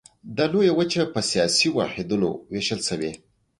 دا 0.37 0.45
لویه 0.51 0.73
وچه 0.79 1.01
په 1.13 1.19
سیاسي 1.31 1.67
واحدونو 1.71 2.29
ویشل 2.51 2.79
شوې. 2.87 3.11